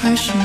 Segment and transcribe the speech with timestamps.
[0.00, 0.42] 还是你？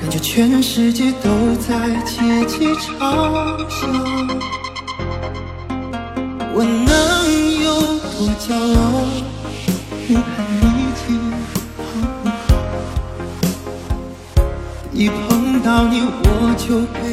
[0.00, 1.74] 感觉全世界都在
[2.04, 2.88] 窃窃嘲
[3.68, 3.86] 笑，
[6.54, 6.90] 我能
[7.62, 7.66] 有
[8.00, 8.86] 多骄傲？
[10.08, 10.24] 你看
[10.60, 10.64] 你
[11.06, 11.06] 今
[11.76, 12.26] 好好？
[14.92, 16.26] 一碰到你我
[16.56, 16.66] 就。
[16.94, 17.07] 被。